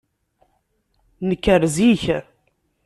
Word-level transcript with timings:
Nker 1.29 1.63
zik. 1.75 2.03